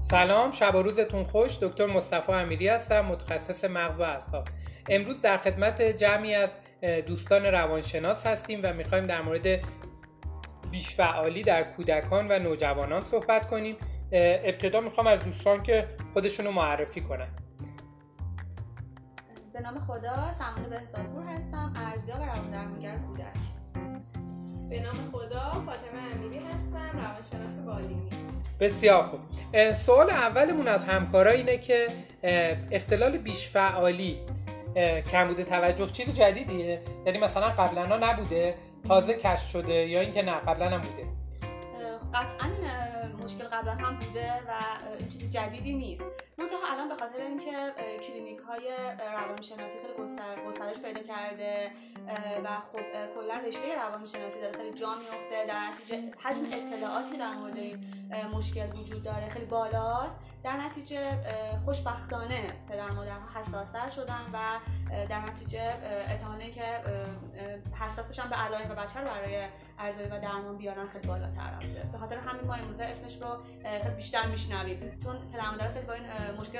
[0.00, 1.58] سلام شب و روزتون خوش.
[1.62, 4.48] دکتر مصطفی امیری هستم متخصص مغز و اعصاب.
[4.88, 6.56] امروز در خدمت جمعی از
[7.06, 9.64] دوستان روانشناس هستیم و می‌خوایم در مورد
[10.70, 13.76] بیشفعالی در کودکان و نوجوانان صحبت کنیم.
[14.12, 17.28] ابتدا می‌خوام از دوستان که خودشون رو معرفی کنن.
[19.52, 23.36] به نام خدا سمانه بهزادپور هستم ارزیا و روان درمانگر کودک.
[24.70, 28.10] به نام خدا فاطمه امیری هستم روانشناس بالینی.
[28.60, 29.20] بسیار خوب.
[29.72, 31.88] سوال اولمون از همکارا اینه که
[32.70, 34.18] اختلال بیشفعالی
[35.12, 38.54] کمبود توجه چیز جدیدیه؟ یعنی مثلا قبلا نبوده
[38.88, 41.19] تازه کشف شده یا اینکه نه قبلا هم بوده
[42.14, 42.48] قطعا
[43.24, 44.52] مشکل قبلا هم بوده و
[44.98, 46.02] این چیز جدیدی نیست.
[46.38, 47.72] منتها الان به خاطر اینکه
[48.06, 50.08] کلینیک های روانشناسی خیلی
[50.48, 51.70] گسترش پیدا کرده
[52.44, 57.56] و خب کلا رشته روانشناسی داره خیلی جا میفته در نتیجه حجم اطلاعاتی در مورد
[57.56, 57.78] این
[58.32, 60.14] مشکل وجود داره خیلی بالاست.
[60.44, 61.00] در نتیجه
[61.64, 64.38] خوشبختانه پدر مادرها حساستر شدن و
[65.08, 65.60] در نتیجه
[66.08, 66.62] احتمال که
[67.80, 69.48] حساس بشن به علائم و بچه رو برای
[69.78, 71.90] ارزیابی و درمان بیارن خیلی بالاتر رفته.
[72.00, 73.28] خاطر همین ما امروزه اسمش رو
[73.82, 74.98] خیلی بیشتر میشنویم.
[75.04, 76.02] چون پدر خیلی با این
[76.40, 76.58] مشکل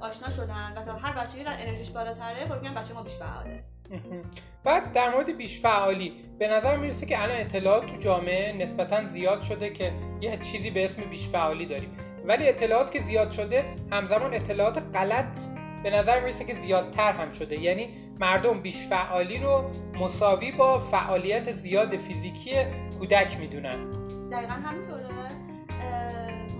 [0.00, 3.64] آشنا شدن و تا هر بچه‌ای انرژیش بالاتره خب میگن بچه ما بیش فعاله
[4.64, 9.42] بعد در مورد بیش فعالی به نظر می‌رسه که الان اطلاعات تو جامعه نسبتا زیاد
[9.42, 11.90] شده که یه چیزی به اسم بیش فعالی داریم.
[12.24, 15.38] ولی اطلاعات که زیاد شده همزمان اطلاعات غلط
[15.82, 17.60] به نظر می‌رسه که زیادتر هم شده.
[17.60, 17.88] یعنی
[18.20, 22.54] مردم بیش فعالی رو مساوی با فعالیت زیاد فیزیکی
[22.98, 23.97] کودک می‌دونن.
[24.30, 25.30] دقیقا همینطوره.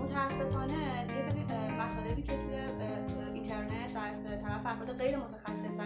[0.01, 2.55] متاسفانه یه سری مطالبی که توی
[3.33, 5.85] اینترنت و از طرف افراد غیر متخصص در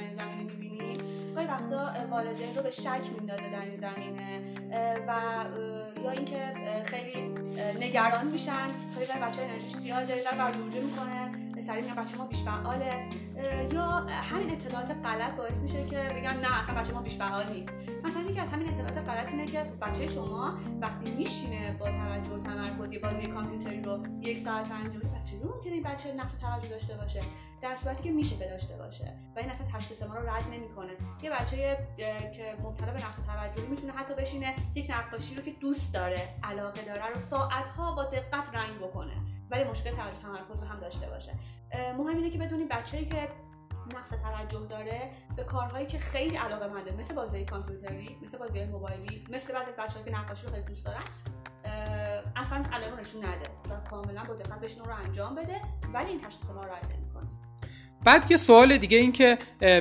[1.53, 4.39] وقتا والدین رو به شک میندازه در این زمینه
[5.07, 5.11] و
[6.03, 6.53] یا اینکه
[6.85, 7.21] خیلی
[7.81, 8.67] نگران میشن.
[8.95, 11.31] خیلی بچه انرژیش زیاده و برجوجه می‌کنه
[11.67, 13.07] سری میگن بچه ما بیش فعاله
[13.71, 13.83] یا
[14.31, 17.69] همین اطلاعات غلط باعث میشه که بگن نه اصلا بچه ما بیش فعال نیست.
[18.03, 22.43] مثلا یکی از همین اطلاعات غلط اینه که بچه شما وقتی میشینه با توجه و
[22.43, 26.93] تمرکز بازی کامپیوتری رو یک ساعت انجام پس چجوری ممکنه این بچه نقص توجه داشته
[26.93, 27.21] باشه؟
[27.61, 29.13] در صورتی که میشه که داشته باشه.
[29.35, 30.91] و این اصلا تشخیص ما رو رد نمی‌کنه.
[31.21, 31.87] یه بچه
[32.35, 36.81] که مبتلا به نقص توجهی می‌تونه حتی بشینه یک نقاشی رو که دوست داره علاقه
[36.81, 39.13] داره رو ساعتها با دقت رنگ بکنه.
[39.51, 41.33] ولی مشکل توجه تمرکز هم داشته باشه.
[41.97, 43.29] مهم اینه که بدونیم بچه‌ای که
[43.95, 49.27] نقص توجه داره به کارهایی که خیلی علاقه منده مثل بازی کامپیوتری مثل بازی موبایلی
[49.29, 51.03] مثل بعضی بچه‌ها که نقاشی رو خیلی دوست دارن
[52.35, 55.61] اصلا علائم نشون نده و کاملا با دقت بهشون رو انجام بده.
[55.93, 57.02] ولی این تشخیص ما نمی‌کنه
[58.05, 59.37] بعد یه سوال دیگه این که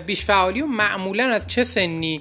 [0.07, 2.21] بیش فعالی و معمولا از چه سنی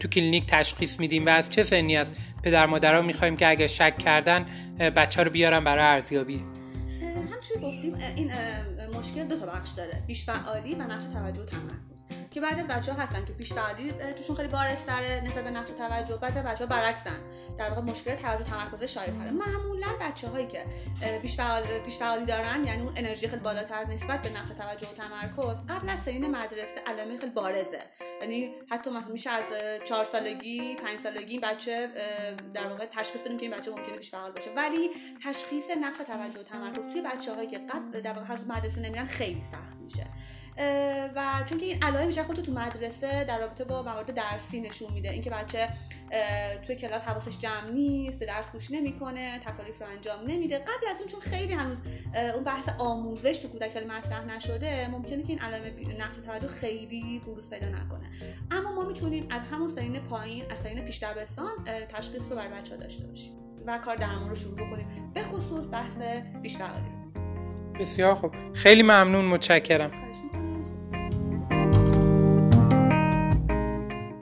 [0.00, 2.12] تو کلینیک تشخیص میدیم و از چه سنی از
[2.42, 4.46] پدر مادرها می‌خوایم که اگه شک کردن
[4.78, 6.44] بچه رو بیارن برای ارزیابی؟
[7.14, 8.30] همچون گفتیم این
[8.98, 11.93] مشکل دو تا بخش داره بیش فعالی و نقش توجه و تمرکز.
[12.34, 16.16] که بعضی از بچه ها هستن که فعالی توشون خیلی بارستره نسبت به نقش توجه.
[16.16, 17.20] بعضی از بچه ها برعکسن.
[17.58, 20.64] در واقع مشکل توجه تمرکز شایع معمولا بچه هایی که
[21.22, 24.92] بیش فعال بیش فعالی دارن یعنی اون انرژی خیلی بالاتر نسبت به نقش توجه و
[24.92, 27.80] تمرکز قبل از سنین مدرسه علائم خیلی بارزه.
[28.20, 29.44] یعنی حتی مثلا میشه از
[29.84, 31.88] 4 سالگی 5 سالگی بچه
[32.54, 34.50] در واقع تشخیص بدیم که این بچه ممکنه بیش فعال باشه.
[34.56, 34.90] ولی
[35.24, 39.76] تشخیص نقص توجه و تمرکز توی بچه‌هایی که قبل در واقع مدرسه نمیرن خیلی سخت
[39.82, 40.06] میشه.
[41.16, 44.92] و چون که این علائم بیشتر خودتو تو مدرسه در رابطه با موارد درسی نشون
[44.92, 45.10] میده.
[45.10, 45.68] اینکه بچه
[46.66, 50.58] توی کلاس حواسش جمع نیست به درس گوش نمی‌کنه تکالیف رو انجام نمیده.
[50.58, 51.78] قبل از اون چون خیلی هنوز
[52.34, 55.64] اون بحث آموزش تو کودک مطرح نشده ممکنه که این علائم
[55.98, 58.10] نقص توجه خیلی بروز پیدا نکنه.
[58.50, 62.76] اما ما می‌تونیم از همون سنین پایین از سنین پیش دبستان تشخیص رو بر بچه
[62.76, 63.32] داشته باشیم
[63.66, 65.12] و کار درمان رو شروع بکنیم.
[65.14, 65.98] به خصوص بحث
[66.42, 66.70] بیشتر
[67.80, 68.34] بسیار خوب.
[68.52, 69.90] خیلی ممنون متشکرم.